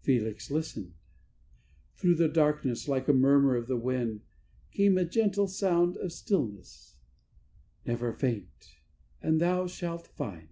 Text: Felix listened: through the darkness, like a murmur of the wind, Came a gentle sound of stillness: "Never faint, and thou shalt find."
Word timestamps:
Felix 0.00 0.50
listened: 0.50 0.94
through 1.96 2.14
the 2.14 2.30
darkness, 2.30 2.88
like 2.88 3.08
a 3.08 3.12
murmur 3.12 3.56
of 3.56 3.66
the 3.66 3.76
wind, 3.76 4.22
Came 4.72 4.96
a 4.96 5.04
gentle 5.04 5.46
sound 5.46 5.98
of 5.98 6.12
stillness: 6.14 6.96
"Never 7.84 8.10
faint, 8.14 8.76
and 9.20 9.38
thou 9.38 9.66
shalt 9.66 10.06
find." 10.06 10.48